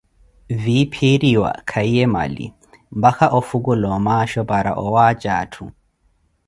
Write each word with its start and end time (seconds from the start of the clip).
viiphiiriwa 0.49 1.51
kahiye 1.69 2.05
mali, 2.13 2.47
mpaka 2.99 3.25
ofukula 3.37 3.85
omaasho 3.97 4.41
para 4.51 4.71
owaaja 4.83 5.31
atthu. 5.41 5.65